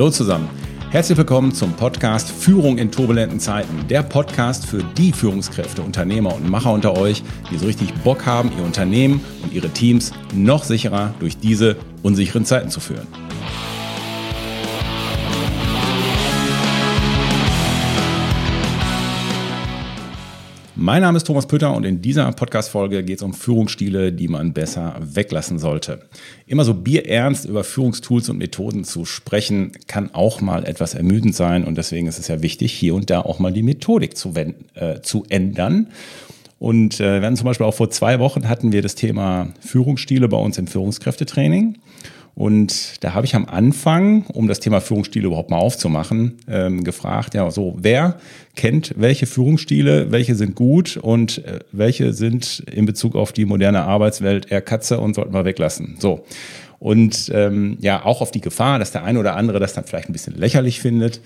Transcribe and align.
Hallo 0.00 0.08
zusammen. 0.08 0.48
Herzlich 0.90 1.18
willkommen 1.18 1.52
zum 1.52 1.74
Podcast 1.74 2.30
Führung 2.30 2.78
in 2.78 2.90
turbulenten 2.90 3.38
Zeiten. 3.38 3.86
Der 3.88 4.02
Podcast 4.02 4.64
für 4.64 4.82
die 4.96 5.12
Führungskräfte, 5.12 5.82
Unternehmer 5.82 6.34
und 6.34 6.48
Macher 6.48 6.72
unter 6.72 6.96
euch, 6.96 7.22
die 7.50 7.58
so 7.58 7.66
richtig 7.66 7.92
Bock 8.02 8.24
haben, 8.24 8.50
ihr 8.56 8.64
Unternehmen 8.64 9.22
und 9.42 9.52
ihre 9.52 9.68
Teams 9.68 10.12
noch 10.34 10.64
sicherer 10.64 11.12
durch 11.20 11.36
diese 11.36 11.76
unsicheren 12.02 12.46
Zeiten 12.46 12.70
zu 12.70 12.80
führen. 12.80 13.06
Mein 20.82 21.02
Name 21.02 21.18
ist 21.18 21.26
Thomas 21.26 21.46
Pütter 21.46 21.74
und 21.74 21.84
in 21.84 22.00
dieser 22.00 22.32
Podcast-Folge 22.32 23.04
geht 23.04 23.18
es 23.18 23.22
um 23.22 23.34
Führungsstile, 23.34 24.14
die 24.14 24.28
man 24.28 24.54
besser 24.54 24.96
weglassen 24.98 25.58
sollte. 25.58 26.08
Immer 26.46 26.64
so 26.64 26.72
bierernst 26.72 27.44
über 27.44 27.64
Führungstools 27.64 28.30
und 28.30 28.38
Methoden 28.38 28.84
zu 28.84 29.04
sprechen, 29.04 29.72
kann 29.88 30.14
auch 30.14 30.40
mal 30.40 30.64
etwas 30.64 30.94
ermüdend 30.94 31.36
sein 31.36 31.64
und 31.64 31.76
deswegen 31.76 32.06
ist 32.06 32.18
es 32.18 32.28
ja 32.28 32.40
wichtig, 32.40 32.72
hier 32.72 32.94
und 32.94 33.10
da 33.10 33.20
auch 33.20 33.38
mal 33.38 33.52
die 33.52 33.62
Methodik 33.62 34.16
zu, 34.16 34.32
äh, 34.32 35.02
zu 35.02 35.26
ändern. 35.28 35.88
Und 36.58 36.98
äh, 36.98 37.20
wir 37.20 37.26
hatten 37.26 37.36
zum 37.36 37.44
Beispiel 37.44 37.66
auch 37.66 37.74
vor 37.74 37.90
zwei 37.90 38.18
Wochen 38.18 38.48
hatten 38.48 38.72
wir 38.72 38.80
das 38.80 38.94
Thema 38.94 39.48
Führungsstile 39.60 40.28
bei 40.28 40.38
uns 40.38 40.56
im 40.56 40.66
Führungskräftetraining. 40.66 41.76
Und 42.34 43.04
da 43.04 43.14
habe 43.14 43.26
ich 43.26 43.34
am 43.34 43.46
Anfang, 43.46 44.24
um 44.32 44.48
das 44.48 44.60
Thema 44.60 44.80
Führungsstil 44.80 45.24
überhaupt 45.24 45.50
mal 45.50 45.58
aufzumachen, 45.58 46.38
ähm, 46.48 46.84
gefragt, 46.84 47.34
ja, 47.34 47.50
so, 47.50 47.76
wer 47.78 48.18
kennt 48.56 48.94
welche 48.96 49.26
Führungsstile, 49.26 50.10
welche 50.10 50.34
sind 50.34 50.54
gut 50.54 50.96
und 50.96 51.44
äh, 51.44 51.60
welche 51.72 52.12
sind 52.12 52.60
in 52.60 52.86
Bezug 52.86 53.14
auf 53.14 53.32
die 53.32 53.44
moderne 53.44 53.82
Arbeitswelt 53.82 54.50
eher 54.50 54.62
Katze 54.62 55.00
und 55.00 55.14
sollten 55.14 55.34
wir 55.34 55.44
weglassen. 55.44 55.96
So. 55.98 56.24
Und 56.78 57.30
ähm, 57.34 57.76
ja, 57.80 58.04
auch 58.04 58.22
auf 58.22 58.30
die 58.30 58.40
Gefahr, 58.40 58.78
dass 58.78 58.90
der 58.90 59.04
eine 59.04 59.18
oder 59.18 59.36
andere 59.36 59.60
das 59.60 59.74
dann 59.74 59.84
vielleicht 59.84 60.08
ein 60.08 60.14
bisschen 60.14 60.36
lächerlich 60.36 60.80
findet, 60.80 61.20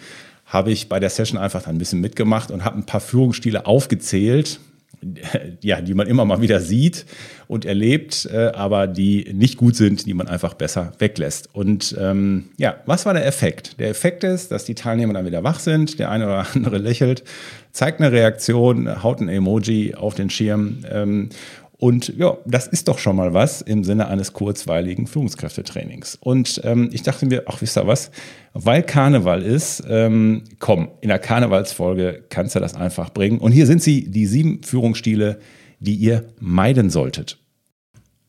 habe 0.47 0.73
ich 0.73 0.89
bei 0.89 1.01
der 1.01 1.11
Session 1.11 1.39
einfach 1.39 1.63
dann 1.63 1.77
ein 1.77 1.79
bisschen 1.79 2.01
mitgemacht 2.01 2.51
und 2.51 2.65
habe 2.65 2.77
ein 2.77 2.87
paar 2.87 3.01
Führungsstile 3.01 3.67
aufgezählt, 3.67 4.61
ja, 5.63 5.81
die 5.81 5.95
man 5.95 6.07
immer 6.07 6.25
mal 6.25 6.41
wieder 6.41 6.61
sieht 6.61 7.07
und 7.47 7.65
erlebt, 7.65 8.29
äh, 8.33 8.53
aber 8.55 8.87
die 8.87 9.33
nicht 9.33 9.57
gut 9.57 9.77
sind, 9.77 10.07
die 10.07 10.15
man 10.15 10.29
einfach 10.29 10.55
besser 10.55 10.93
weglässt. 10.99 11.49
Und 11.53 11.97
ähm, 11.99 12.47
ja, 12.57 12.77
was 12.87 13.07
war 13.07 13.15
der 13.15 13.27
Effekt? 13.27 13.79
Der 13.79 13.89
Effekt 13.89 14.25
ist, 14.25 14.51
dass 14.51 14.65
die 14.65 14.75
Teilnehmer 14.75 15.15
dann 15.15 15.27
wieder 15.27 15.45
wach 15.45 15.61
sind, 15.61 15.99
der 15.99 16.11
eine 16.11 16.27
oder 16.27 16.47
andere 16.55 16.79
lächelt, 16.79 17.25
zeigt 17.73 18.01
eine 18.01 18.13
Reaktion, 18.13 19.03
haut 19.03 19.21
ein 19.21 19.29
Emoji 19.29 19.95
auf 19.95 20.15
den 20.15 20.31
Schirm 20.31 20.85
ähm, 20.91 21.31
und 21.77 22.17
ja, 22.17 22.39
das 22.47 22.69
ist 22.69 22.87
doch 22.87 22.99
schon 22.99 23.17
mal 23.17 23.35
was 23.35 23.61
im 23.61 23.83
Sinne 23.83 24.07
eines 24.07 24.33
kurzweiligen 24.33 25.07
Führungskräftetrainings. 25.07 26.17
Und 26.21 26.61
ähm, 26.65 26.89
ich 26.93 27.03
dachte 27.03 27.27
mir, 27.27 27.45
ach, 27.47 27.61
wisst 27.61 27.77
ihr 27.77 27.87
was? 27.87 28.11
Weil 28.53 28.85
Karneval 28.85 29.43
ist, 29.43 29.83
ähm, 29.89 30.45
komm, 30.61 30.91
in 31.01 31.09
der 31.09 31.19
Karnevalsfolge 31.19 32.25
kannst 32.29 32.55
du 32.55 32.61
das 32.61 32.75
einfach 32.75 33.11
bringen. 33.11 33.39
Und 33.39 33.53
hier 33.53 33.67
sind 33.67 33.83
sie, 33.83 34.09
die 34.09 34.27
sieben 34.27 34.63
Führungsstile, 34.63 35.41
die 35.81 35.97
ihr 35.97 36.29
meiden 36.39 36.91
solltet. 36.91 37.39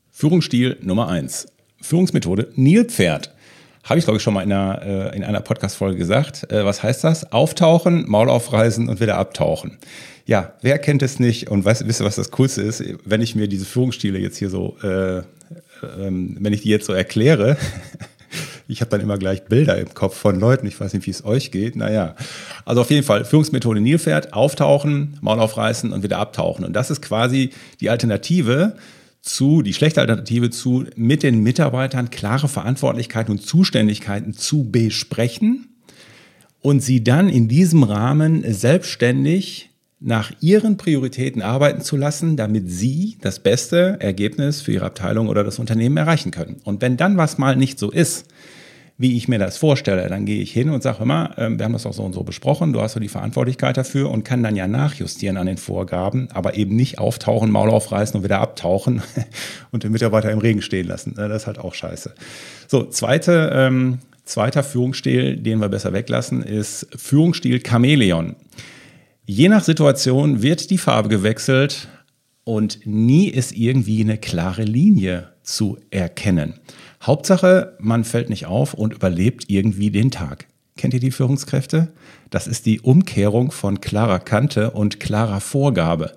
Führungsstil 0.09 0.77
Nummer 0.81 1.07
eins: 1.09 1.47
Führungsmethode 1.81 2.51
Nilpferd. 2.55 3.34
Habe 3.85 3.99
ich, 3.99 4.05
glaube 4.05 4.17
ich, 4.17 4.23
schon 4.23 4.33
mal 4.33 4.41
in 4.41 4.51
einer, 4.51 4.81
äh, 4.81 5.15
in 5.15 5.23
einer 5.23 5.41
Podcast-Folge 5.41 5.97
gesagt. 5.97 6.51
Äh, 6.51 6.65
was 6.65 6.81
heißt 6.81 7.03
das? 7.03 7.31
Auftauchen, 7.31 8.09
Maul 8.09 8.29
aufreißen 8.29 8.89
und 8.89 8.99
wieder 8.99 9.17
abtauchen. 9.17 9.77
Ja, 10.25 10.53
wer 10.63 10.79
kennt 10.79 11.03
es 11.03 11.19
nicht 11.19 11.51
und 11.51 11.65
weiß, 11.65 11.87
wisst 11.87 12.01
ihr, 12.01 12.05
was 12.05 12.15
das 12.15 12.31
Coolste 12.31 12.63
ist? 12.63 12.83
Wenn 13.05 13.21
ich 13.21 13.35
mir 13.35 13.47
diese 13.47 13.65
Führungsstile 13.65 14.17
jetzt 14.17 14.37
hier 14.37 14.49
so, 14.49 14.75
äh, 14.81 15.17
ähm, 15.99 16.35
wenn 16.39 16.51
ich 16.51 16.63
die 16.63 16.69
jetzt 16.69 16.87
so 16.87 16.93
erkläre, 16.93 17.57
ich 18.67 18.81
habe 18.81 18.89
dann 18.89 19.01
immer 19.01 19.19
gleich 19.19 19.45
Bilder 19.45 19.77
im 19.77 19.93
Kopf 19.93 20.17
von 20.17 20.39
Leuten, 20.39 20.65
ich 20.65 20.79
weiß 20.79 20.95
nicht, 20.95 21.05
wie 21.05 21.11
es 21.11 21.23
euch 21.23 21.51
geht. 21.51 21.75
Naja, 21.75 22.15
also 22.65 22.81
auf 22.81 22.89
jeden 22.89 23.05
Fall 23.05 23.23
Führungsmethode 23.23 23.81
Nilpferd, 23.81 24.33
auftauchen, 24.33 25.19
Maul 25.21 25.39
aufreißen 25.39 25.93
und 25.93 26.01
wieder 26.01 26.17
abtauchen. 26.17 26.65
Und 26.65 26.73
das 26.73 26.89
ist 26.89 27.03
quasi 27.03 27.51
die 27.81 27.91
Alternative 27.91 28.77
zu, 29.25 29.63
die 29.63 29.73
schlechte 29.73 30.01
Alternative 30.01 30.51
zu, 30.51 30.85
mit 30.95 31.23
den 31.23 31.41
Mitarbeitern 31.41 32.11
klare 32.11 32.47
Verantwortlichkeiten 32.47 33.31
und 33.31 33.41
Zuständigkeiten 33.41 34.33
zu 34.33 34.69
besprechen 34.69 35.67
und 36.61 36.81
sie 36.81 37.03
dann 37.03 37.27
in 37.27 37.47
diesem 37.47 37.83
Rahmen 37.83 38.43
selbstständig 38.53 39.71
nach 39.99 40.31
ihren 40.41 40.77
Prioritäten 40.77 41.41
arbeiten 41.41 41.81
zu 41.81 41.97
lassen, 41.97 42.37
damit 42.37 42.69
sie 42.69 43.17
das 43.21 43.39
beste 43.39 43.97
Ergebnis 43.99 44.61
für 44.61 44.73
ihre 44.73 44.85
Abteilung 44.85 45.27
oder 45.27 45.43
das 45.43 45.57
Unternehmen 45.57 45.97
erreichen 45.97 46.29
können. 46.29 46.57
Und 46.63 46.81
wenn 46.81 46.95
dann 46.95 47.17
was 47.17 47.39
mal 47.39 47.55
nicht 47.55 47.79
so 47.79 47.89
ist, 47.89 48.27
wie 48.97 49.17
ich 49.17 49.27
mir 49.27 49.39
das 49.39 49.57
vorstelle, 49.57 50.07
dann 50.07 50.25
gehe 50.25 50.41
ich 50.41 50.53
hin 50.53 50.69
und 50.69 50.81
sage 50.81 51.03
immer, 51.03 51.37
äh, 51.37 51.49
wir 51.49 51.65
haben 51.65 51.73
das 51.73 51.85
auch 51.85 51.93
so 51.93 52.03
und 52.03 52.13
so 52.13 52.23
besprochen, 52.23 52.71
du 52.71 52.81
hast 52.81 52.93
so 52.93 52.99
die 52.99 53.09
Verantwortlichkeit 53.09 53.75
dafür 53.75 54.09
und 54.09 54.23
kann 54.23 54.41
dann 54.41 54.55
ja 54.55 54.67
nachjustieren 54.67 55.37
an 55.37 55.47
den 55.47 55.57
Vorgaben, 55.57 56.29
aber 56.33 56.55
eben 56.55 56.75
nicht 56.75 56.97
auftauchen, 56.97 57.51
Maul 57.51 57.69
aufreißen 57.69 58.17
und 58.17 58.23
wieder 58.23 58.39
abtauchen 58.39 59.01
und 59.71 59.83
den 59.83 59.91
Mitarbeiter 59.91 60.31
im 60.31 60.39
Regen 60.39 60.61
stehen 60.61 60.87
lassen. 60.87 61.13
Das 61.15 61.41
ist 61.41 61.47
halt 61.47 61.59
auch 61.59 61.73
scheiße. 61.73 62.13
So, 62.67 62.85
zweite, 62.85 63.51
ähm, 63.53 63.99
zweiter 64.23 64.63
Führungsstil, 64.63 65.37
den 65.37 65.59
wir 65.59 65.69
besser 65.69 65.91
weglassen, 65.91 66.41
ist 66.41 66.87
Führungsstil 66.95 67.61
Chamäleon. 67.65 68.35
Je 69.25 69.49
nach 69.49 69.63
Situation 69.63 70.41
wird 70.41 70.69
die 70.69 70.77
Farbe 70.77 71.09
gewechselt 71.09 71.89
und 72.45 72.79
nie 72.85 73.27
ist 73.27 73.51
irgendwie 73.51 74.01
eine 74.01 74.17
klare 74.17 74.63
Linie 74.63 75.34
zu 75.45 75.77
erkennen. 75.91 76.55
Hauptsache, 77.01 77.77
man 77.79 78.03
fällt 78.03 78.29
nicht 78.29 78.45
auf 78.45 78.73
und 78.73 78.93
überlebt 78.93 79.45
irgendwie 79.47 79.91
den 79.91 80.11
Tag. 80.11 80.47
Kennt 80.77 80.93
ihr 80.93 80.99
die 80.99 81.11
Führungskräfte? 81.11 81.93
Das 82.29 82.47
ist 82.47 82.65
die 82.65 82.81
Umkehrung 82.81 83.51
von 83.51 83.79
klarer 83.79 84.19
Kante 84.19 84.71
und 84.71 84.99
klarer 84.99 85.39
Vorgabe, 85.39 86.11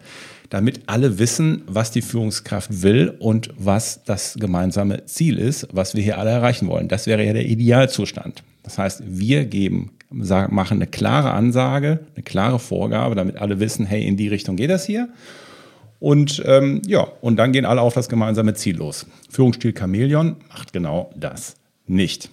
damit 0.50 0.82
alle 0.86 1.18
wissen, 1.18 1.62
was 1.66 1.90
die 1.92 2.02
Führungskraft 2.02 2.82
will 2.82 3.14
und 3.20 3.50
was 3.56 4.02
das 4.04 4.34
gemeinsame 4.34 5.04
Ziel 5.06 5.38
ist, 5.38 5.68
was 5.72 5.94
wir 5.94 6.02
hier 6.02 6.18
alle 6.18 6.30
erreichen 6.30 6.66
wollen. 6.66 6.88
Das 6.88 7.06
wäre 7.06 7.24
ja 7.24 7.32
der 7.32 7.46
Idealzustand. 7.46 8.42
Das 8.64 8.78
heißt, 8.78 9.02
wir 9.06 9.44
geben 9.44 9.92
machen 10.10 10.78
eine 10.78 10.86
klare 10.86 11.32
Ansage, 11.32 12.00
eine 12.14 12.22
klare 12.22 12.58
Vorgabe, 12.58 13.14
damit 13.14 13.36
alle 13.36 13.60
wissen, 13.60 13.86
hey, 13.86 14.06
in 14.06 14.16
die 14.16 14.28
Richtung 14.28 14.56
geht 14.56 14.70
das 14.70 14.86
hier. 14.86 15.08
Und 16.00 16.42
ähm, 16.46 16.82
ja, 16.86 17.08
und 17.20 17.36
dann 17.36 17.52
gehen 17.52 17.64
alle 17.64 17.80
auf 17.80 17.94
das 17.94 18.08
gemeinsame 18.08 18.54
Ziel 18.54 18.76
los. 18.76 19.06
Führungsstil 19.30 19.74
Chamäleon 19.76 20.36
macht 20.48 20.72
genau 20.72 21.10
das 21.16 21.56
nicht. 21.86 22.30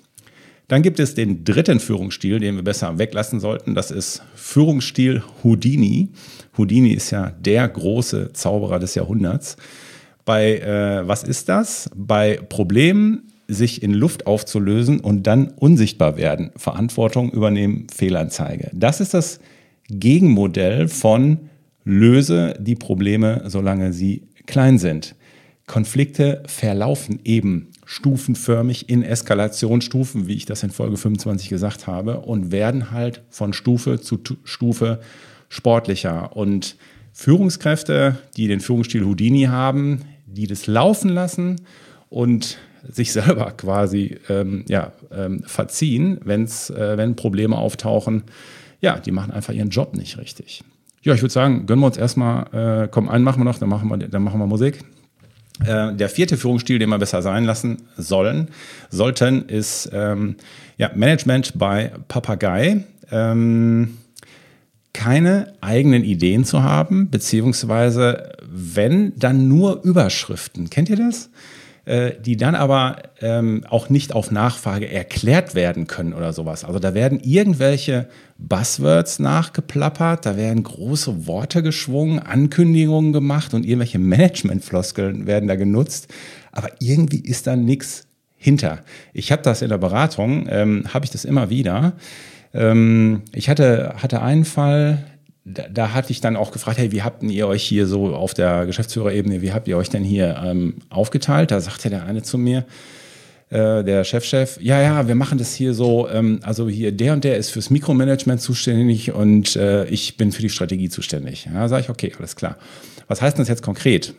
Dann 0.68 0.82
gibt 0.82 1.00
es 1.00 1.14
den 1.14 1.44
dritten 1.44 1.80
Führungsstil, 1.80 2.40
den 2.40 2.56
wir 2.56 2.64
besser 2.64 2.98
weglassen 2.98 3.40
sollten. 3.40 3.76
Das 3.76 3.92
ist 3.92 4.24
Führungsstil 4.36 5.24
Houdini. 5.44 6.10
Houdini 6.58 6.92
ist 6.92 7.12
ja 7.12 7.32
der 7.40 7.68
große 7.68 8.34
Zauberer 8.34 8.80
des 8.80 8.96
Jahrhunderts. 8.96 9.58
Bei 10.26 10.58
äh, 10.58 11.08
was 11.08 11.24
ist 11.24 11.50
das? 11.50 11.90
Bei 11.96 12.40
Problemen 12.50 13.32
sich 13.48 13.84
in 13.84 13.94
Luft 13.94 14.26
aufzulösen 14.26 15.00
und 15.00 15.28
dann 15.28 15.50
unsichtbar 15.50 16.18
werden. 16.18 16.52
Verantwortung 16.56 17.32
übernehmen, 17.32 17.86
Fehlanzeige. 17.94 18.72
Das 18.74 19.02
ist 19.02 19.14
das 19.14 19.40
Gegenmodell 19.88 20.88
von 20.88 21.50
löse 21.86 22.56
die 22.60 22.76
Probleme, 22.76 23.44
solange 23.46 23.94
sie 23.94 24.24
klein 24.46 24.78
sind. 24.78 25.16
Konflikte 25.68 26.44
verlaufen 26.48 27.20
eben 27.24 27.70
stufenförmig 27.86 28.90
in 28.90 29.04
Eskalationsstufen, 29.04 30.28
wie 30.28 30.36
ich 30.36 30.46
das 30.46 30.64
in 30.64 30.72
Folge 30.72 30.98
25 30.98 31.50
gesagt 31.50 31.88
habe, 31.88 32.20
und 32.20 32.52
werden 32.52 32.92
halt 32.92 33.22
von 33.30 33.54
Stufe 33.54 34.00
zu 34.00 34.20
Stufe 34.44 35.00
sportlicher. 35.50 36.36
Und 36.36 36.76
Führungskräfte, 37.14 38.18
die 38.36 38.48
den 38.48 38.60
Führungsstil 38.60 39.06
Houdini 39.06 39.44
haben, 39.44 40.02
die 40.26 40.48
das 40.48 40.68
laufen 40.68 41.10
lassen 41.10 41.62
und 42.10 42.58
sich 42.88 43.12
selber 43.14 43.52
quasi 43.52 44.18
ähm, 44.30 44.66
ja, 44.68 44.92
ähm, 45.12 45.44
verziehen, 45.44 46.20
wenn's, 46.24 46.70
äh, 46.70 46.98
wenn 46.98 47.16
Probleme 47.16 47.58
auftauchen. 47.58 48.24
Ja, 48.82 49.00
die 49.00 49.12
machen 49.12 49.32
einfach 49.32 49.54
ihren 49.54 49.70
Job 49.70 49.96
nicht 49.96 50.18
richtig. 50.18 50.64
Ja, 51.06 51.14
ich 51.14 51.22
würde 51.22 51.32
sagen, 51.32 51.68
gönnen 51.68 51.84
wir 51.84 51.88
uns 51.88 51.98
erstmal, 51.98 52.84
äh, 52.84 52.88
komm, 52.90 53.10
einen 53.10 53.24
machen 53.24 53.40
wir 53.40 53.46
noch, 53.46 53.60
dann 53.60 53.70
machen 53.70 53.90
wir, 53.90 53.98
dann 53.98 54.24
machen 54.24 54.40
wir 54.40 54.48
Musik. 54.48 54.80
Äh, 55.64 55.94
der 55.94 56.10
vierte 56.10 56.36
Führungsstil, 56.36 56.80
den 56.80 56.90
wir 56.90 56.98
besser 56.98 57.22
sein 57.22 57.46
lassen 57.46 57.84
sollen, 57.96 58.48
sollten, 58.90 59.48
ist 59.48 59.88
ähm, 59.94 60.36
ja, 60.78 60.90
Management 60.96 61.60
bei 61.60 61.92
Papagei. 62.08 62.86
Ähm, 63.12 64.00
keine 64.94 65.54
eigenen 65.62 66.04
Ideen 66.04 66.44
zu 66.44 66.64
haben, 66.64 67.12
beziehungsweise 67.12 68.32
wenn, 68.50 69.14
dann 69.16 69.48
nur 69.48 69.84
Überschriften. 69.84 70.72
Kennt 70.72 70.90
ihr 70.90 70.96
das? 70.96 71.30
Äh, 71.86 72.14
die 72.20 72.36
dann 72.36 72.56
aber 72.56 72.98
ähm, 73.22 73.64
auch 73.70 73.90
nicht 73.90 74.12
auf 74.12 74.32
Nachfrage 74.32 74.90
erklärt 74.90 75.54
werden 75.54 75.86
können 75.86 76.14
oder 76.14 76.34
sowas. 76.34 76.66
Also 76.66 76.80
da 76.80 76.96
werden 76.96 77.20
irgendwelche 77.20 78.08
Buzzwords 78.40 79.20
nachgeplappert, 79.20 80.26
da 80.26 80.36
werden 80.36 80.64
große 80.64 81.28
Worte 81.28 81.62
geschwungen, 81.62 82.18
Ankündigungen 82.18 83.14
gemacht 83.14 83.54
und 83.54 83.68
irgendwelche 83.68 84.00
Managementfloskeln 84.00 85.28
werden 85.28 85.48
da 85.48 85.56
genutzt. 85.58 86.12
Aber 86.52 86.70
irgendwie 86.80 87.20
ist 87.20 87.46
da 87.46 87.56
nichts 87.56 88.08
hinter. 88.36 88.80
Ich 89.14 89.32
habe 89.32 89.44
das 89.44 89.62
in 89.62 89.70
der 89.70 89.78
Beratung, 89.78 90.48
ähm, 90.50 90.86
habe 90.92 91.06
ich 91.06 91.12
das 91.12 91.24
immer 91.24 91.52
wieder. 91.52 91.94
Ähm, 92.56 93.22
ich 93.32 93.48
hatte, 93.48 93.94
hatte 93.98 94.24
einen 94.24 94.46
Fall, 94.46 95.06
da, 95.46 95.68
da, 95.70 95.94
hatte 95.94 96.12
ich 96.12 96.22
dann 96.22 96.36
auch 96.36 96.52
gefragt, 96.52 96.80
hey, 96.80 96.92
wie 96.92 97.04
habt 97.04 97.24
ihr 97.24 97.48
euch 97.48 97.64
hier 97.64 97.86
so 97.86 98.16
auf 98.16 98.34
der 98.34 98.66
Geschäftsführerebene, 98.66 99.42
wie 99.42 99.54
habt 99.54 99.68
ihr 99.68 99.78
euch 99.78 99.90
denn 99.90 100.04
hier 100.04 100.42
ähm, 100.44 100.76
aufgeteilt? 100.90 101.52
Da 101.52 101.62
sagte 101.62 101.90
der 101.90 102.06
eine 102.06 102.24
zu 102.24 102.38
mir, 102.40 102.66
äh, 103.50 103.84
der 103.84 104.04
Chefchef, 104.04 104.58
ja, 104.60 104.82
ja, 104.82 105.08
wir 105.08 105.14
machen 105.14 105.38
das 105.38 105.54
hier 105.54 105.76
so, 105.76 106.10
ähm, 106.10 106.40
also 106.42 106.68
hier 106.68 106.92
der 106.92 107.14
und 107.14 107.24
der 107.24 107.38
ist 107.38 107.52
fürs 107.52 107.70
Mikromanagement 107.70 108.42
zuständig 108.42 109.12
und 109.12 109.56
äh, 109.56 109.86
ich 109.86 110.18
bin 110.18 110.32
für 110.32 110.42
die 110.42 110.50
Strategie 110.50 110.90
zuständig. 110.90 111.48
Ja, 111.54 111.68
sage 111.68 111.84
ich, 111.84 111.90
okay, 111.90 112.12
alles 112.18 112.36
klar. 112.36 112.58
Was 113.08 113.22
heißt 113.22 113.38
denn 113.38 113.44
das 113.44 113.50
jetzt 113.50 113.62
konkret? 113.62 114.16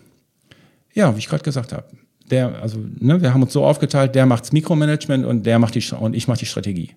Ja, 0.94 1.14
wie 1.14 1.19
ich 1.19 1.29
gerade 1.29 1.43
gesagt 1.43 1.72
habe. 1.72 1.84
Der, 2.31 2.61
also, 2.62 2.79
ne, 2.99 3.20
wir 3.20 3.34
haben 3.34 3.43
uns 3.43 3.52
so 3.52 3.64
aufgeteilt, 3.64 4.14
der 4.14 4.26
macht's 4.26 4.52
Mikromanagement 4.52 5.26
und 5.26 5.44
der 5.44 5.58
macht 5.58 5.75
die 5.75 5.84
und 5.94 6.14
ich 6.14 6.29
mache 6.29 6.38
die 6.38 6.46
Strategie. 6.46 6.93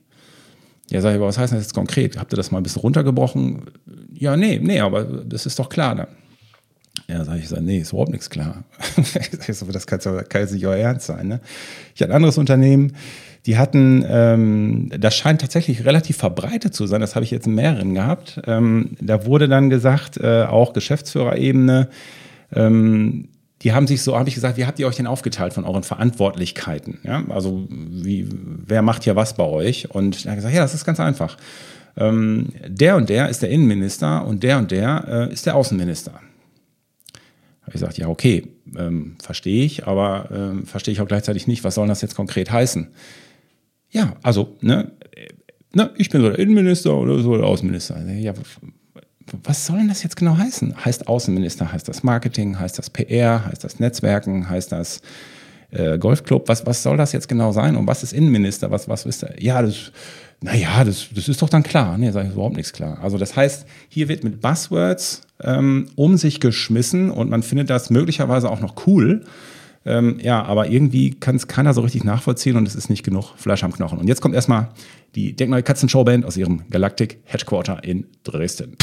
Ja, 0.92 1.02
sag 1.02 1.12
ich, 1.12 1.18
aber 1.18 1.28
was 1.28 1.38
heißt 1.38 1.54
das 1.54 1.62
jetzt 1.62 1.74
konkret? 1.74 2.18
Habt 2.18 2.34
ihr 2.34 2.38
das 2.38 2.52
mal 2.52 2.60
ein 2.60 2.64
bisschen 2.64 2.82
runtergebrochen? 2.82 3.62
Ja, 4.20 4.36
nee, 4.36 4.60
nee, 4.62 4.80
aber 4.82 5.04
das 5.04 5.46
ist 5.46 5.58
doch 5.58 5.70
klar 5.70 5.96
dann. 5.96 6.08
Ja, 7.08 7.24
sag 7.24 7.40
ich, 7.40 7.48
sag, 7.48 7.62
nee, 7.62 7.80
ist 7.80 7.94
überhaupt 7.94 8.12
nichts 8.12 8.30
klar. 8.30 8.66
das 9.48 9.88
kann, 9.88 10.00
kann 10.00 10.42
jetzt 10.42 10.54
nicht 10.54 10.68
euer 10.68 10.78
Ernst 10.78 11.08
sein. 11.08 11.28
Ne? 11.28 11.40
Ich 11.96 12.02
hatte 12.02 12.12
ein 12.12 12.18
anderes 12.18 12.38
Unternehmen, 12.38 12.94
die 13.46 13.58
hatten, 13.58 14.06
ähm, 14.08 14.92
das 15.00 15.16
scheint 15.16 15.42
tatsächlich 15.42 15.86
relativ 15.86 16.18
verbreitet 16.18 16.76
zu 16.76 16.86
sein, 16.86 17.00
das 17.00 17.16
habe 17.16 17.24
ich 17.24 17.32
jetzt 17.32 17.48
in 17.48 17.56
mehreren 17.56 17.96
gehabt. 17.96 18.42
Ähm, 18.46 18.98
da 19.00 19.26
wurde 19.26 19.48
dann 19.48 19.70
gesagt, 19.70 20.18
äh, 20.18 20.44
auch 20.44 20.74
Geschäftsführerebene, 20.74 21.88
ähm, 22.54 23.30
die 23.62 23.74
haben 23.74 23.88
sich 23.88 24.02
so, 24.04 24.18
habe 24.18 24.30
ich 24.30 24.36
gesagt, 24.36 24.58
wie 24.58 24.66
habt 24.66 24.80
ihr 24.80 24.88
euch 24.88 24.98
denn 24.98 25.08
aufgeteilt 25.08 25.54
von 25.54 25.64
euren 25.64 25.84
Verantwortlichkeiten? 25.84 27.00
Ja, 27.04 27.24
also 27.30 27.68
wie, 27.70 28.28
wer 28.30 28.82
macht 28.82 29.06
hier 29.06 29.16
was 29.16 29.36
bei 29.36 29.44
euch? 29.44 29.90
Und 29.90 30.26
er 30.26 30.32
hat 30.32 30.38
gesagt, 30.38 30.54
ja, 30.54 30.62
das 30.62 30.74
ist 30.74 30.86
ganz 30.86 31.00
einfach. 31.00 31.38
Ähm, 32.00 32.54
der 32.66 32.96
und 32.96 33.10
der 33.10 33.30
ist 33.30 33.42
der 33.42 33.50
Innenminister 33.50 34.26
und 34.26 34.42
der 34.42 34.58
und 34.58 34.72
der 34.72 35.28
äh, 35.30 35.34
ist 35.34 35.46
der 35.46 35.56
Außenminister. 35.56 36.14
Habe 36.14 37.68
ich 37.68 37.74
gesagt, 37.74 37.98
ja, 37.98 38.08
okay, 38.08 38.48
ähm, 38.78 39.18
verstehe 39.22 39.66
ich, 39.66 39.86
aber 39.86 40.30
ähm, 40.32 40.66
verstehe 40.66 40.94
ich 40.94 41.02
auch 41.02 41.08
gleichzeitig 41.08 41.46
nicht, 41.46 41.64
was 41.64 41.76
soll 41.76 41.88
das 41.88 42.02
jetzt 42.02 42.16
konkret 42.16 42.52
heißen? 42.52 42.88
Ja, 43.92 44.14
also, 44.24 44.56
ne, 44.62 44.92
ne 45.74 45.92
ich 45.98 46.10
bin 46.10 46.22
so 46.22 46.30
der 46.30 46.40
Innenminister 46.40 46.96
oder 46.96 47.20
so 47.20 47.36
der 47.36 47.46
Außenminister. 47.46 48.02
Ja, 48.08 48.34
was 49.44 49.66
soll 49.66 49.78
denn 49.78 49.90
das 49.90 50.02
jetzt 50.04 50.16
genau 50.16 50.38
heißen? 50.38 50.86
Heißt 50.86 51.08
Außenminister, 51.08 51.72
heißt 51.72 51.88
das 51.88 52.02
Marketing, 52.02 52.60
heißt 52.60 52.78
das 52.78 52.90
PR, 52.90 53.46
heißt 53.46 53.64
das 53.64 53.80
Netzwerken, 53.80 54.50
heißt 54.50 54.72
das 54.72 55.02
äh, 55.72 55.98
Golfclub? 55.98 56.48
Was, 56.48 56.66
was 56.66 56.82
soll 56.82 56.98
das 56.98 57.12
jetzt 57.12 57.28
genau 57.28 57.52
sein? 57.52 57.76
Und 57.76 57.88
was 57.88 58.04
ist 58.04 58.14
Innenminister? 58.14 58.72
Was, 58.72 58.88
was 58.88 59.06
ist 59.06 59.24
da? 59.24 59.30
Ja, 59.38 59.62
das, 59.62 59.92
naja, 60.42 60.84
das, 60.84 61.08
das 61.14 61.28
ist 61.28 61.42
doch 61.42 61.50
dann 61.50 61.64
klar. 61.64 61.98
Nee, 61.98 62.12
sage 62.12 62.28
ich 62.28 62.34
überhaupt 62.34 62.56
nichts 62.56 62.72
klar. 62.72 63.00
Also 63.02 63.18
das 63.18 63.36
heißt, 63.36 63.66
hier 63.90 64.08
wird 64.08 64.24
mit 64.24 64.42
Buzzwords 64.42 65.22
ähm, 65.42 65.90
um 65.96 66.18
sich 66.18 66.40
geschmissen 66.40 67.12
und 67.12 67.30
man 67.30 67.44
findet 67.44 67.70
das 67.70 67.90
möglicherweise 67.90 68.50
auch 68.50 68.62
noch 68.62 68.88
cool. 68.88 69.26
Ähm, 69.86 70.20
ja, 70.22 70.44
aber 70.44 70.70
irgendwie 70.70 71.12
kann 71.12 71.36
es 71.36 71.48
keiner 71.48 71.74
so 71.74 71.82
richtig 71.82 72.04
nachvollziehen 72.04 72.56
und 72.58 72.68
es 72.68 72.76
ist 72.76 72.90
nicht 72.90 73.04
genug 73.04 73.34
Fleisch 73.38 73.64
am 73.64 73.74
Knochen. 73.74 73.98
Und 73.98 74.08
jetzt 74.08 74.22
kommt 74.22 74.36
erstmal 74.36 74.70
die 75.16 75.36
Denkneue 75.36 75.64
Katzenshow-Band 75.64 76.26
aus 76.26 76.38
ihrem 76.38 76.70
Galactic 76.70 77.20
Headquarter 77.26 77.84
in 77.84 78.06
Dresden. 78.24 78.78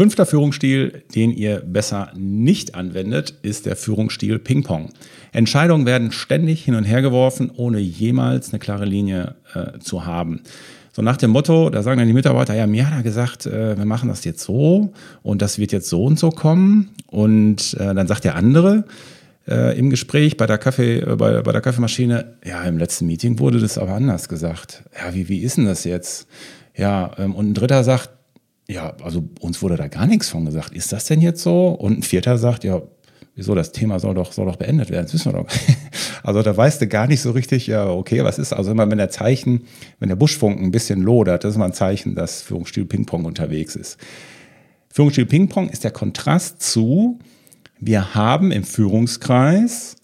Fünfter 0.00 0.24
Führungsstil, 0.24 1.02
den 1.14 1.30
ihr 1.30 1.58
besser 1.60 2.10
nicht 2.16 2.74
anwendet, 2.74 3.34
ist 3.42 3.66
der 3.66 3.76
Führungsstil 3.76 4.38
Ping-Pong. 4.38 4.88
Entscheidungen 5.32 5.84
werden 5.84 6.10
ständig 6.10 6.64
hin 6.64 6.74
und 6.74 6.84
her 6.84 7.02
geworfen, 7.02 7.52
ohne 7.54 7.80
jemals 7.80 8.48
eine 8.48 8.60
klare 8.60 8.86
Linie 8.86 9.34
äh, 9.52 9.78
zu 9.78 10.06
haben. 10.06 10.40
So 10.92 11.02
nach 11.02 11.18
dem 11.18 11.32
Motto, 11.32 11.68
da 11.68 11.82
sagen 11.82 11.98
dann 11.98 12.08
die 12.08 12.14
Mitarbeiter, 12.14 12.54
ja, 12.54 12.66
mir 12.66 12.86
hat 12.86 12.94
er 12.94 13.02
gesagt, 13.02 13.44
äh, 13.44 13.76
wir 13.76 13.84
machen 13.84 14.08
das 14.08 14.24
jetzt 14.24 14.42
so 14.42 14.94
und 15.22 15.42
das 15.42 15.58
wird 15.58 15.70
jetzt 15.70 15.90
so 15.90 16.02
und 16.02 16.18
so 16.18 16.30
kommen. 16.30 16.88
Und 17.08 17.74
äh, 17.74 17.94
dann 17.94 18.06
sagt 18.06 18.24
der 18.24 18.36
andere 18.36 18.84
äh, 19.46 19.78
im 19.78 19.90
Gespräch 19.90 20.38
bei 20.38 20.46
der, 20.46 20.56
Kaffee, 20.56 21.00
äh, 21.00 21.16
bei, 21.16 21.42
bei 21.42 21.52
der 21.52 21.60
Kaffeemaschine, 21.60 22.38
ja, 22.42 22.62
im 22.62 22.78
letzten 22.78 23.06
Meeting 23.06 23.38
wurde 23.38 23.60
das 23.60 23.76
aber 23.76 23.92
anders 23.92 24.30
gesagt. 24.30 24.82
Ja, 24.98 25.14
wie, 25.14 25.28
wie 25.28 25.40
ist 25.40 25.58
denn 25.58 25.66
das 25.66 25.84
jetzt? 25.84 26.26
Ja, 26.74 27.10
ähm, 27.18 27.34
und 27.34 27.50
ein 27.50 27.54
dritter 27.54 27.84
sagt, 27.84 28.08
ja, 28.70 28.94
also 29.02 29.28
uns 29.40 29.62
wurde 29.62 29.76
da 29.76 29.88
gar 29.88 30.06
nichts 30.06 30.28
von 30.28 30.44
gesagt. 30.44 30.72
Ist 30.72 30.92
das 30.92 31.06
denn 31.06 31.20
jetzt 31.20 31.42
so? 31.42 31.68
Und 31.70 31.98
ein 31.98 32.02
vierter 32.02 32.38
sagt, 32.38 32.62
ja, 32.62 32.80
wieso, 33.34 33.54
das 33.54 33.72
Thema 33.72 33.98
soll 33.98 34.14
doch, 34.14 34.32
soll 34.32 34.46
doch 34.46 34.56
beendet 34.56 34.90
werden, 34.90 35.06
das 35.06 35.14
wissen 35.14 35.32
wir 35.32 35.40
doch. 35.40 35.48
Also 36.22 36.42
da 36.42 36.54
weißt 36.54 36.82
du 36.82 36.86
gar 36.86 37.06
nicht 37.06 37.22
so 37.22 37.30
richtig, 37.30 37.66
ja, 37.66 37.88
okay, 37.88 38.22
was 38.24 38.38
ist, 38.38 38.52
also 38.52 38.72
immer 38.72 38.90
wenn 38.90 38.98
der 38.98 39.08
Zeichen, 39.08 39.62
wenn 40.00 40.10
der 40.10 40.16
Buschfunken 40.16 40.66
ein 40.66 40.70
bisschen 40.70 41.00
lodert, 41.00 41.44
das 41.44 41.52
ist 41.52 41.58
mal 41.58 41.64
ein 41.64 41.72
Zeichen, 41.72 42.14
dass 42.14 42.42
Führungsstil 42.42 42.84
Ping-Pong 42.84 43.24
unterwegs 43.24 43.74
ist. 43.74 43.96
Führungsstil 44.90 45.24
Ping-Pong 45.24 45.70
ist 45.70 45.82
der 45.82 45.92
Kontrast 45.92 46.62
zu, 46.62 47.18
wir 47.78 48.14
haben 48.14 48.52
im 48.52 48.64
Führungskreis 48.64 49.96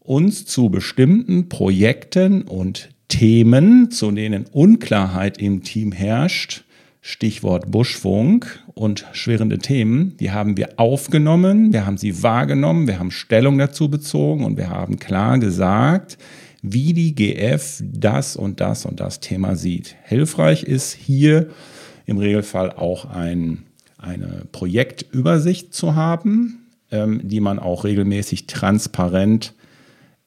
uns 0.00 0.46
zu 0.46 0.70
bestimmten 0.70 1.50
Projekten 1.50 2.40
und 2.42 2.88
Themen, 3.08 3.90
zu 3.90 4.10
denen 4.10 4.46
Unklarheit 4.46 5.36
im 5.36 5.62
Team 5.62 5.92
herrscht, 5.92 6.64
Stichwort 7.08 7.70
Buschfunk 7.70 8.62
und 8.74 9.06
schwerende 9.12 9.56
Themen, 9.56 10.14
die 10.18 10.30
haben 10.30 10.58
wir 10.58 10.78
aufgenommen, 10.78 11.72
wir 11.72 11.86
haben 11.86 11.96
sie 11.96 12.22
wahrgenommen, 12.22 12.86
wir 12.86 12.98
haben 12.98 13.10
Stellung 13.10 13.56
dazu 13.56 13.88
bezogen 13.88 14.44
und 14.44 14.58
wir 14.58 14.68
haben 14.68 14.98
klar 14.98 15.38
gesagt, 15.38 16.18
wie 16.60 16.92
die 16.92 17.14
GF 17.14 17.82
das 17.82 18.36
und 18.36 18.60
das 18.60 18.84
und 18.84 19.00
das 19.00 19.20
Thema 19.20 19.56
sieht. 19.56 19.96
Hilfreich 20.04 20.64
ist 20.64 20.92
hier 20.92 21.48
im 22.04 22.18
Regelfall 22.18 22.72
auch 22.72 23.06
ein, 23.06 23.64
eine 23.96 24.44
Projektübersicht 24.52 25.72
zu 25.72 25.94
haben, 25.94 26.66
ähm, 26.90 27.22
die 27.24 27.40
man 27.40 27.58
auch 27.58 27.84
regelmäßig 27.84 28.48
transparent 28.48 29.54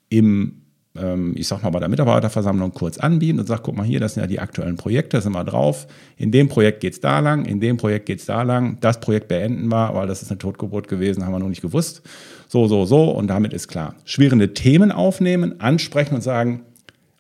im 0.09 0.60
ich 0.93 1.47
sag 1.47 1.63
mal, 1.63 1.69
bei 1.69 1.79
der 1.79 1.87
Mitarbeiterversammlung 1.87 2.73
kurz 2.73 2.97
anbieten 2.97 3.39
und 3.39 3.47
sagt, 3.47 3.63
guck 3.63 3.77
mal 3.77 3.85
hier, 3.85 4.01
das 4.01 4.15
sind 4.15 4.23
ja 4.23 4.27
die 4.27 4.39
aktuellen 4.39 4.75
Projekte, 4.75 5.21
sind 5.21 5.31
wir 5.31 5.45
drauf. 5.45 5.87
In 6.17 6.31
dem 6.31 6.49
Projekt 6.49 6.81
geht 6.81 6.93
es 6.93 6.99
da 6.99 7.19
lang, 7.19 7.45
in 7.45 7.61
dem 7.61 7.77
Projekt 7.77 8.07
geht 8.07 8.19
es 8.19 8.25
da 8.25 8.41
lang. 8.41 8.77
Das 8.81 8.99
Projekt 8.99 9.29
beenden 9.29 9.69
wir, 9.69 9.93
weil 9.93 10.07
das 10.07 10.21
ist 10.21 10.31
eine 10.31 10.37
Totgeburt 10.37 10.89
gewesen, 10.89 11.25
haben 11.25 11.31
wir 11.31 11.39
noch 11.39 11.47
nicht 11.47 11.61
gewusst. 11.61 12.01
So, 12.49 12.67
so, 12.67 12.83
so 12.85 13.09
und 13.09 13.27
damit 13.27 13.53
ist 13.53 13.69
klar. 13.69 13.95
Schwierige 14.03 14.53
Themen 14.53 14.91
aufnehmen, 14.91 15.61
ansprechen 15.61 16.15
und 16.15 16.21
sagen, 16.21 16.63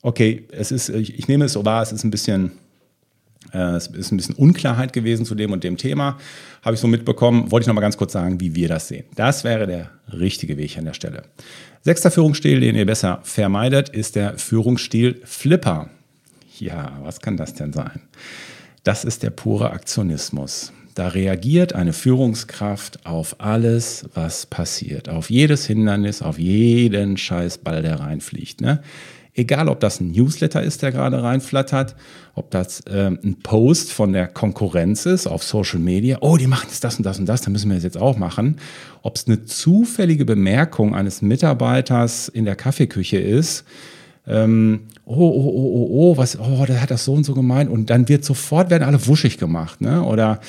okay, 0.01 0.47
es 0.51 0.73
ist, 0.73 0.89
ich, 0.89 1.17
ich 1.17 1.29
nehme 1.29 1.45
es 1.45 1.53
so 1.53 1.63
wahr, 1.63 1.81
es 1.81 1.93
ist 1.93 2.03
ein 2.03 2.11
bisschen 2.11 2.51
es 3.51 3.87
ist 3.87 4.11
ein 4.11 4.17
bisschen 4.17 4.35
Unklarheit 4.35 4.93
gewesen 4.93 5.25
zu 5.25 5.35
dem 5.35 5.51
und 5.51 5.63
dem 5.63 5.77
Thema. 5.77 6.17
Habe 6.61 6.75
ich 6.75 6.79
so 6.79 6.87
mitbekommen. 6.87 7.51
Wollte 7.51 7.63
ich 7.63 7.67
noch 7.67 7.73
mal 7.73 7.81
ganz 7.81 7.97
kurz 7.97 8.13
sagen, 8.13 8.39
wie 8.39 8.55
wir 8.55 8.67
das 8.67 8.87
sehen. 8.87 9.05
Das 9.15 9.43
wäre 9.43 9.67
der 9.67 9.89
richtige 10.13 10.57
Weg 10.57 10.77
an 10.77 10.85
der 10.85 10.93
Stelle. 10.93 11.23
Sechster 11.81 12.11
Führungsstil, 12.11 12.59
den 12.59 12.75
ihr 12.75 12.85
besser 12.85 13.19
vermeidet, 13.23 13.89
ist 13.89 14.15
der 14.15 14.37
Führungsstil 14.37 15.21
Flipper. 15.25 15.89
Ja, 16.59 16.99
was 17.01 17.19
kann 17.19 17.37
das 17.37 17.55
denn 17.55 17.73
sein? 17.73 18.01
Das 18.83 19.03
ist 19.03 19.23
der 19.23 19.31
pure 19.31 19.71
Aktionismus. 19.71 20.71
Da 20.95 21.07
reagiert 21.07 21.73
eine 21.73 21.93
Führungskraft 21.93 23.05
auf 23.05 23.37
alles, 23.39 24.05
was 24.13 24.45
passiert. 24.45 25.09
Auf 25.09 25.29
jedes 25.29 25.65
Hindernis, 25.65 26.21
auf 26.21 26.37
jeden 26.37 27.17
Scheißball, 27.17 27.81
der 27.81 27.99
reinfliegt. 27.99 28.61
Ne? 28.61 28.83
Egal, 29.33 29.69
ob 29.69 29.79
das 29.79 30.01
ein 30.01 30.11
Newsletter 30.11 30.61
ist, 30.61 30.81
der 30.81 30.91
gerade 30.91 31.23
reinflattert, 31.23 31.95
ob 32.35 32.51
das 32.51 32.83
ähm, 32.89 33.17
ein 33.23 33.39
Post 33.39 33.93
von 33.93 34.11
der 34.11 34.27
Konkurrenz 34.27 35.05
ist 35.05 35.25
auf 35.25 35.43
Social 35.43 35.79
Media. 35.79 36.17
Oh, 36.19 36.35
die 36.35 36.47
machen 36.47 36.67
jetzt 36.67 36.83
das 36.83 36.97
und 36.97 37.05
das 37.05 37.17
und 37.17 37.27
das, 37.27 37.41
dann 37.41 37.53
müssen 37.53 37.69
wir 37.69 37.75
das 37.75 37.85
jetzt 37.85 37.97
auch 37.97 38.17
machen. 38.17 38.57
Ob 39.03 39.15
es 39.15 39.27
eine 39.27 39.45
zufällige 39.45 40.25
Bemerkung 40.25 40.93
eines 40.93 41.21
Mitarbeiters 41.21 42.27
in 42.27 42.43
der 42.43 42.57
Kaffeeküche 42.57 43.19
ist. 43.19 43.63
Ähm, 44.27 44.81
oh, 45.05 45.15
oh, 45.15 45.19
oh, 45.19 45.73
oh, 45.73 46.11
oh, 46.11 46.17
was, 46.17 46.39
oh, 46.39 46.65
der 46.65 46.81
hat 46.81 46.91
das 46.91 47.05
so 47.05 47.13
und 47.13 47.23
so 47.23 47.33
gemeint. 47.33 47.69
Und 47.69 47.89
dann 47.89 48.07
wird 48.07 48.23
sofort, 48.23 48.69
werden 48.69 48.83
alle 48.83 49.05
wuschig 49.07 49.37
gemacht. 49.37 49.81
Ne? 49.81 50.03
Oder 50.03 50.39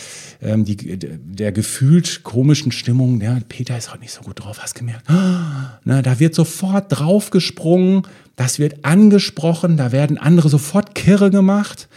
ähm, 0.43 0.65
die, 0.65 0.77
der 0.77 1.53
gefühlt 1.53 2.23
komischen 2.23 2.71
Stimmung, 2.71 3.21
ja, 3.21 3.39
Peter 3.49 3.77
ist 3.77 3.91
heute 3.91 4.01
nicht 4.01 4.13
so 4.13 4.23
gut 4.23 4.45
drauf, 4.45 4.59
hast 4.61 4.75
gemerkt. 4.75 5.09
Ne, 5.85 6.01
da 6.03 6.21
wird 6.21 6.35
sofort 6.35 6.87
draufgesprungen 6.91 8.03
das 8.37 8.59
wird 8.59 8.85
angesprochen, 8.85 9.77
da 9.77 9.93
werden 9.93 10.19
andere 10.19 10.49
sofort 10.49 10.95
kirre 10.95 11.31
gemacht. 11.31 11.89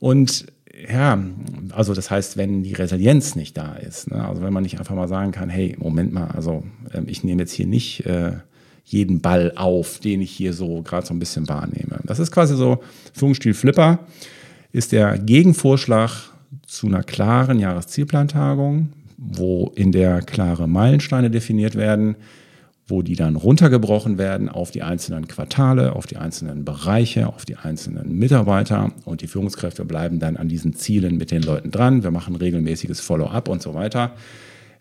Und 0.00 0.46
ja, 0.90 1.18
also 1.70 1.94
das 1.94 2.10
heißt, 2.10 2.36
wenn 2.36 2.62
die 2.62 2.72
Resilienz 2.72 3.36
nicht 3.36 3.56
da 3.56 3.74
ist, 3.74 4.10
ne? 4.10 4.26
also 4.26 4.42
wenn 4.42 4.52
man 4.52 4.62
nicht 4.62 4.78
einfach 4.78 4.94
mal 4.94 5.08
sagen 5.08 5.32
kann, 5.32 5.48
hey, 5.48 5.76
Moment 5.78 6.12
mal, 6.12 6.28
also 6.28 6.64
äh, 6.92 7.02
ich 7.06 7.24
nehme 7.24 7.42
jetzt 7.42 7.52
hier 7.52 7.66
nicht, 7.66 8.06
äh, 8.06 8.32
jeden 8.84 9.20
Ball 9.20 9.52
auf, 9.56 10.00
den 10.00 10.20
ich 10.20 10.30
hier 10.30 10.52
so 10.52 10.82
gerade 10.82 11.06
so 11.06 11.14
ein 11.14 11.18
bisschen 11.18 11.48
wahrnehme. 11.48 12.00
Das 12.04 12.18
ist 12.18 12.30
quasi 12.30 12.56
so 12.56 12.82
Führungsstil 13.12 13.54
Flipper, 13.54 14.00
ist 14.72 14.92
der 14.92 15.18
Gegenvorschlag 15.18 16.10
zu 16.66 16.86
einer 16.86 17.02
klaren 17.02 17.58
Jahreszielplantagung, 17.58 18.90
wo 19.16 19.72
in 19.74 19.92
der 19.92 20.20
klare 20.22 20.68
Meilensteine 20.68 21.30
definiert 21.30 21.76
werden, 21.76 22.16
wo 22.88 23.02
die 23.02 23.14
dann 23.14 23.36
runtergebrochen 23.36 24.18
werden 24.18 24.48
auf 24.48 24.70
die 24.70 24.82
einzelnen 24.82 25.28
Quartale, 25.28 25.94
auf 25.94 26.06
die 26.06 26.16
einzelnen 26.16 26.64
Bereiche, 26.64 27.28
auf 27.28 27.44
die 27.44 27.56
einzelnen 27.56 28.18
Mitarbeiter 28.18 28.92
und 29.04 29.22
die 29.22 29.28
Führungskräfte 29.28 29.84
bleiben 29.84 30.18
dann 30.18 30.36
an 30.36 30.48
diesen 30.48 30.74
Zielen 30.74 31.16
mit 31.16 31.30
den 31.30 31.42
Leuten 31.42 31.70
dran. 31.70 32.02
Wir 32.02 32.10
machen 32.10 32.36
regelmäßiges 32.36 33.00
Follow-up 33.00 33.48
und 33.48 33.62
so 33.62 33.74
weiter. 33.74 34.12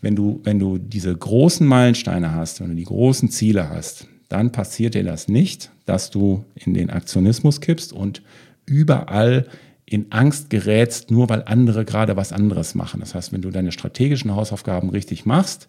Wenn 0.01 0.15
du, 0.15 0.41
wenn 0.43 0.59
du 0.59 0.77
diese 0.77 1.15
großen 1.15 1.65
Meilensteine 1.65 2.33
hast, 2.33 2.59
wenn 2.59 2.69
du 2.69 2.75
die 2.75 2.83
großen 2.83 3.29
Ziele 3.29 3.69
hast, 3.69 4.07
dann 4.29 4.51
passiert 4.51 4.95
dir 4.95 5.03
das 5.03 5.27
nicht, 5.27 5.71
dass 5.85 6.09
du 6.09 6.45
in 6.55 6.73
den 6.73 6.89
Aktionismus 6.89 7.61
kippst 7.61 7.93
und 7.93 8.21
überall 8.65 9.45
in 9.85 10.11
Angst 10.11 10.49
gerätst, 10.49 11.11
nur 11.11 11.29
weil 11.29 11.43
andere 11.43 11.83
gerade 11.83 12.15
was 12.15 12.31
anderes 12.31 12.73
machen. 12.75 13.01
Das 13.01 13.13
heißt, 13.13 13.33
wenn 13.33 13.41
du 13.41 13.51
deine 13.51 13.73
strategischen 13.73 14.33
Hausaufgaben 14.33 14.89
richtig 14.89 15.25
machst, 15.25 15.67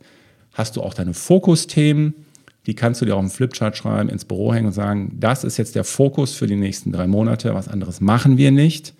hast 0.52 0.76
du 0.76 0.82
auch 0.82 0.94
deine 0.94 1.12
Fokusthemen, 1.12 2.14
die 2.66 2.74
kannst 2.74 3.00
du 3.00 3.04
dir 3.04 3.16
auf 3.16 3.20
dem 3.20 3.30
Flipchart 3.30 3.76
schreiben, 3.76 4.08
ins 4.08 4.24
Büro 4.24 4.54
hängen 4.54 4.66
und 4.66 4.72
sagen, 4.72 5.16
das 5.18 5.42
ist 5.42 5.56
jetzt 5.56 5.74
der 5.74 5.82
Fokus 5.82 6.34
für 6.34 6.46
die 6.46 6.56
nächsten 6.56 6.92
drei 6.92 7.08
Monate, 7.08 7.54
was 7.54 7.66
anderes 7.66 8.00
machen 8.00 8.38
wir 8.38 8.52
nicht. 8.52 8.94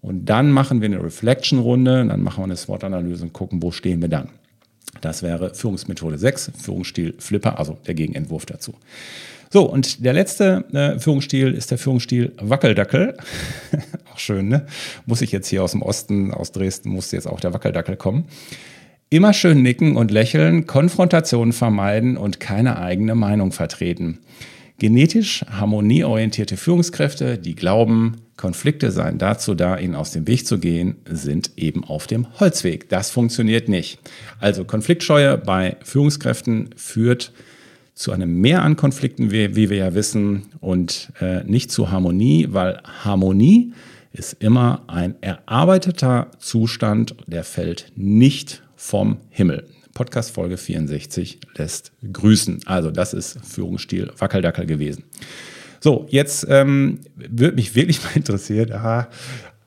Und 0.00 0.26
dann 0.26 0.50
machen 0.50 0.80
wir 0.80 0.86
eine 0.86 1.02
Reflection-Runde, 1.02 2.04
dann 2.06 2.22
machen 2.22 2.40
wir 2.40 2.44
eine 2.44 2.56
SWOT-Analyse 2.56 3.24
und 3.24 3.32
gucken, 3.32 3.62
wo 3.62 3.70
stehen 3.70 4.00
wir 4.00 4.08
dann. 4.08 4.30
Das 5.00 5.22
wäre 5.22 5.54
Führungsmethode 5.54 6.18
6, 6.18 6.52
Führungsstil 6.58 7.14
Flipper, 7.18 7.58
also 7.58 7.76
der 7.86 7.94
Gegenentwurf 7.94 8.46
dazu. 8.46 8.74
So, 9.50 9.64
und 9.64 10.04
der 10.04 10.12
letzte 10.12 10.64
äh, 10.72 10.98
Führungsstil 10.98 11.52
ist 11.52 11.70
der 11.70 11.78
Führungsstil 11.78 12.32
Wackeldackel. 12.40 13.16
auch 14.12 14.18
schön, 14.18 14.48
ne? 14.48 14.66
Muss 15.06 15.22
ich 15.22 15.32
jetzt 15.32 15.48
hier 15.48 15.62
aus 15.62 15.72
dem 15.72 15.82
Osten, 15.82 16.32
aus 16.32 16.52
Dresden, 16.52 16.90
muss 16.90 17.12
jetzt 17.12 17.26
auch 17.26 17.40
der 17.40 17.54
Wackeldackel 17.54 17.96
kommen. 17.96 18.24
Immer 19.08 19.32
schön 19.32 19.62
nicken 19.62 19.96
und 19.96 20.10
lächeln, 20.10 20.66
Konfrontationen 20.66 21.52
vermeiden 21.52 22.16
und 22.16 22.40
keine 22.40 22.78
eigene 22.78 23.14
Meinung 23.14 23.52
vertreten. 23.52 24.18
Genetisch 24.78 25.44
harmonieorientierte 25.48 26.58
Führungskräfte, 26.58 27.38
die 27.38 27.54
glauben, 27.54 28.16
Konflikte 28.36 28.90
seien 28.90 29.16
dazu 29.16 29.54
da, 29.54 29.78
ihnen 29.78 29.94
aus 29.94 30.10
dem 30.10 30.26
Weg 30.26 30.46
zu 30.46 30.58
gehen, 30.58 30.96
sind 31.08 31.52
eben 31.56 31.84
auf 31.84 32.06
dem 32.06 32.38
Holzweg. 32.38 32.90
Das 32.90 33.10
funktioniert 33.10 33.70
nicht. 33.70 33.98
Also 34.38 34.64
Konfliktscheue 34.64 35.38
bei 35.38 35.76
Führungskräften 35.82 36.70
führt 36.76 37.32
zu 37.94 38.12
einem 38.12 38.40
Mehr 38.42 38.62
an 38.62 38.76
Konflikten, 38.76 39.30
wie, 39.30 39.56
wie 39.56 39.70
wir 39.70 39.78
ja 39.78 39.94
wissen, 39.94 40.42
und 40.60 41.10
äh, 41.20 41.42
nicht 41.44 41.70
zu 41.70 41.90
Harmonie, 41.90 42.48
weil 42.50 42.82
Harmonie 43.02 43.72
ist 44.12 44.34
immer 44.40 44.82
ein 44.86 45.14
erarbeiteter 45.22 46.30
Zustand, 46.38 47.14
der 47.26 47.44
fällt 47.44 47.92
nicht 47.96 48.62
vom 48.76 49.16
Himmel. 49.30 49.66
Podcast 49.96 50.30
Folge 50.32 50.58
64 50.58 51.40
lässt 51.56 51.90
grüßen. 52.12 52.60
Also 52.66 52.90
das 52.90 53.14
ist 53.14 53.38
Führungsstil 53.42 54.12
Wackeldackel 54.18 54.66
gewesen. 54.66 55.04
So, 55.80 56.06
jetzt 56.10 56.46
ähm, 56.50 57.00
würde 57.16 57.56
mich 57.56 57.74
wirklich 57.74 58.02
mal 58.04 58.14
interessieren, 58.14 58.72
aha, 58.72 59.08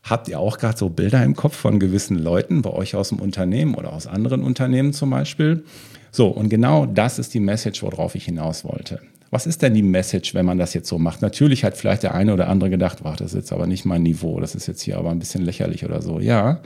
habt 0.03 0.27
ihr 0.27 0.39
auch 0.39 0.59
gerade 0.59 0.77
so 0.77 0.89
Bilder 0.89 1.23
im 1.23 1.35
Kopf 1.35 1.55
von 1.55 1.79
gewissen 1.79 2.15
Leuten 2.15 2.61
bei 2.61 2.69
euch 2.69 2.95
aus 2.95 3.09
dem 3.09 3.19
Unternehmen 3.19 3.73
oder 3.73 3.91
aus 3.91 4.05
anderen 4.05 4.43
Unternehmen 4.43 4.93
zum 4.93 5.09
Beispiel? 5.09 5.63
So, 6.11 6.27
und 6.27 6.49
genau 6.49 6.85
das 6.85 7.17
ist 7.17 7.33
die 7.33 7.39
Message, 7.39 7.81
worauf 7.81 8.13
ich 8.13 8.25
hinaus 8.25 8.63
wollte. 8.63 9.01
Was 9.31 9.47
ist 9.47 9.63
denn 9.63 9.73
die 9.73 9.81
Message, 9.81 10.35
wenn 10.35 10.45
man 10.45 10.59
das 10.59 10.75
jetzt 10.75 10.89
so 10.89 10.99
macht? 10.99 11.23
Natürlich 11.23 11.63
hat 11.63 11.75
vielleicht 11.75 12.03
der 12.03 12.13
eine 12.13 12.35
oder 12.35 12.49
andere 12.49 12.69
gedacht, 12.69 13.03
wach, 13.03 13.15
das 13.15 13.31
ist 13.31 13.35
jetzt 13.35 13.51
aber 13.51 13.65
nicht 13.65 13.83
mein 13.83 14.03
Niveau, 14.03 14.39
das 14.39 14.53
ist 14.53 14.67
jetzt 14.67 14.83
hier 14.83 14.99
aber 14.99 15.09
ein 15.09 15.19
bisschen 15.19 15.43
lächerlich 15.43 15.85
oder 15.85 16.03
so. 16.03 16.19
Ja, 16.19 16.61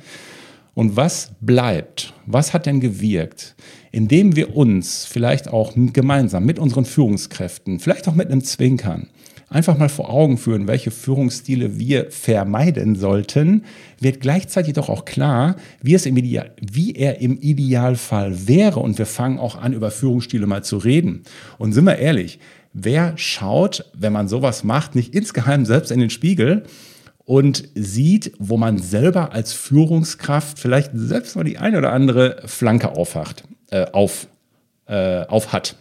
und 0.73 0.95
was 0.95 1.31
bleibt? 1.39 2.13
Was 2.25 2.53
hat 2.53 2.65
denn 2.65 2.79
gewirkt? 2.79 3.55
Indem 3.91 4.35
wir 4.35 4.55
uns 4.55 5.05
vielleicht 5.05 5.47
auch 5.47 5.73
gemeinsam 5.75 6.45
mit 6.45 6.57
unseren 6.57 6.85
Führungskräften, 6.85 7.79
vielleicht 7.79 8.07
auch 8.07 8.15
mit 8.15 8.31
einem 8.31 8.43
Zwinkern, 8.43 9.07
einfach 9.49 9.77
mal 9.77 9.89
vor 9.89 10.09
Augen 10.09 10.37
führen, 10.37 10.67
welche 10.67 10.89
Führungsstile 10.89 11.77
wir 11.77 12.09
vermeiden 12.09 12.95
sollten, 12.95 13.65
wird 13.99 14.19
gleichzeitig 14.19 14.73
doch 14.73 14.89
auch 14.89 15.05
klar, 15.05 15.57
wie, 15.81 15.93
es 15.93 16.07
im 16.07 16.17
Ideal, 16.17 16.51
wie 16.59 16.93
er 16.93 17.21
im 17.21 17.37
Idealfall 17.39 18.47
wäre. 18.47 18.79
Und 18.79 18.97
wir 18.97 19.05
fangen 19.05 19.37
auch 19.37 19.55
an, 19.55 19.73
über 19.73 19.91
Führungsstile 19.91 20.47
mal 20.47 20.63
zu 20.63 20.77
reden. 20.77 21.23
Und 21.59 21.73
sind 21.73 21.85
wir 21.85 21.97
ehrlich, 21.97 22.39
wer 22.73 23.15
schaut, 23.15 23.85
wenn 23.93 24.13
man 24.13 24.27
sowas 24.27 24.63
macht, 24.63 24.95
nicht 24.95 25.13
insgeheim 25.13 25.65
selbst 25.65 25.91
in 25.91 25.99
den 25.99 26.09
Spiegel 26.09 26.63
und 27.25 27.69
sieht, 27.75 28.33
wo 28.39 28.57
man 28.57 28.77
selber 28.77 29.31
als 29.33 29.53
Führungskraft 29.53 30.59
vielleicht 30.59 30.91
selbst 30.93 31.35
mal 31.35 31.43
die 31.43 31.57
eine 31.57 31.77
oder 31.77 31.93
andere 31.93 32.41
Flanke 32.45 32.89
aufhacht, 32.89 33.43
äh, 33.71 33.85
auf, 33.91 34.27
äh, 34.87 35.25
auf 35.25 35.53
hat. 35.53 35.75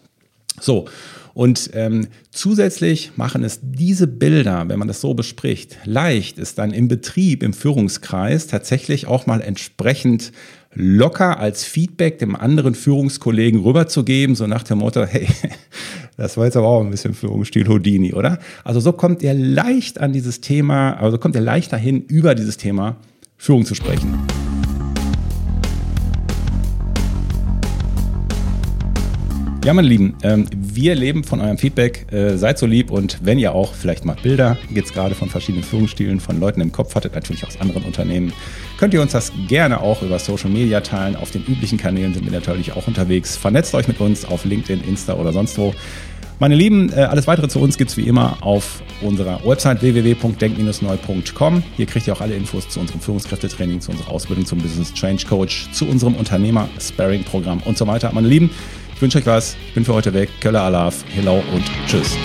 So, 0.60 0.86
und 1.34 1.70
ähm, 1.74 2.08
zusätzlich 2.30 3.12
machen 3.16 3.44
es 3.44 3.60
diese 3.62 4.06
Bilder, 4.06 4.64
wenn 4.68 4.78
man 4.78 4.88
das 4.88 5.00
so 5.00 5.14
bespricht, 5.14 5.78
leicht, 5.84 6.38
es 6.38 6.54
dann 6.54 6.72
im 6.72 6.88
Betrieb, 6.88 7.42
im 7.42 7.52
Führungskreis 7.52 8.46
tatsächlich 8.46 9.06
auch 9.06 9.26
mal 9.26 9.40
entsprechend 9.40 10.32
locker 10.74 11.38
als 11.38 11.64
Feedback 11.64 12.18
dem 12.18 12.36
anderen 12.36 12.74
Führungskollegen 12.74 13.60
rüberzugeben, 13.60 14.34
so 14.34 14.46
nach 14.46 14.62
dem 14.62 14.78
Motto, 14.78 15.04
hey, 15.06 15.28
das 16.16 16.36
war 16.36 16.44
jetzt 16.44 16.56
aber 16.56 16.68
auch 16.68 16.82
ein 16.82 16.90
bisschen 16.90 17.14
Führungsstil 17.14 17.66
Houdini, 17.68 18.12
oder? 18.12 18.38
Also 18.64 18.80
so 18.80 18.92
kommt 18.92 19.22
er 19.22 19.34
leicht 19.34 20.00
an 20.00 20.12
dieses 20.12 20.40
Thema, 20.40 20.94
also 20.94 21.18
kommt 21.18 21.36
er 21.36 21.42
leicht 21.42 21.72
dahin, 21.72 22.02
über 22.02 22.34
dieses 22.34 22.56
Thema 22.56 22.96
Führung 23.36 23.64
zu 23.64 23.74
sprechen. 23.74 24.18
Ja, 29.64 29.72
meine 29.74 29.86
Lieben, 29.86 30.16
ähm, 30.24 30.46
wir 30.56 30.96
leben 30.96 31.22
von 31.22 31.40
eurem 31.40 31.56
Feedback. 31.56 32.12
Äh, 32.12 32.36
seid 32.36 32.58
so 32.58 32.66
lieb 32.66 32.90
und 32.90 33.18
wenn 33.22 33.38
ihr 33.38 33.54
auch 33.54 33.74
vielleicht 33.74 34.04
mal 34.04 34.16
Bilder, 34.20 34.58
jetzt 34.70 34.92
gerade 34.92 35.14
von 35.14 35.28
verschiedenen 35.28 35.62
Führungsstilen, 35.62 36.18
von 36.18 36.40
Leuten 36.40 36.60
im 36.60 36.72
Kopf 36.72 36.96
hattet, 36.96 37.14
natürlich 37.14 37.46
aus 37.46 37.60
anderen 37.60 37.84
Unternehmen, 37.84 38.32
könnt 38.76 38.92
ihr 38.92 39.00
uns 39.00 39.12
das 39.12 39.30
gerne 39.46 39.80
auch 39.80 40.02
über 40.02 40.18
Social 40.18 40.50
Media 40.50 40.80
teilen. 40.80 41.14
Auf 41.14 41.30
den 41.30 41.44
üblichen 41.44 41.78
Kanälen 41.78 42.12
sind 42.12 42.24
wir 42.24 42.32
natürlich 42.32 42.72
auch 42.72 42.88
unterwegs. 42.88 43.36
Vernetzt 43.36 43.72
euch 43.76 43.86
mit 43.86 44.00
uns 44.00 44.24
auf 44.24 44.44
LinkedIn, 44.44 44.82
Insta 44.82 45.14
oder 45.14 45.32
sonst 45.32 45.56
wo. 45.56 45.72
Meine 46.40 46.56
Lieben, 46.56 46.92
äh, 46.92 47.02
alles 47.02 47.28
weitere 47.28 47.46
zu 47.46 47.60
uns 47.60 47.78
gibt 47.78 47.92
es 47.92 47.96
wie 47.96 48.08
immer 48.08 48.38
auf 48.40 48.82
unserer 49.00 49.44
Website 49.44 49.80
www.denk-neu.com. 49.80 51.62
Hier 51.76 51.86
kriegt 51.86 52.08
ihr 52.08 52.14
auch 52.14 52.20
alle 52.20 52.34
Infos 52.34 52.68
zu 52.68 52.80
unserem 52.80 53.00
Führungskräftetraining, 53.00 53.80
zu 53.80 53.92
unserer 53.92 54.10
Ausbildung 54.10 54.44
zum 54.44 54.58
Business 54.58 54.92
Change 54.92 55.24
Coach, 55.24 55.70
zu 55.70 55.86
unserem 55.86 56.16
Unternehmer-Sparing-Programm 56.16 57.62
und 57.64 57.78
so 57.78 57.86
weiter. 57.86 58.10
Meine 58.12 58.26
Lieben, 58.26 58.50
wünsche 59.02 59.18
euch 59.18 59.26
was. 59.26 59.56
Ich 59.68 59.74
bin 59.74 59.84
für 59.84 59.92
heute 59.92 60.14
weg. 60.14 60.30
Kölle 60.40 60.60
Alaf. 60.60 61.04
Hello 61.14 61.42
und 61.52 61.64
tschüss. 61.86 62.16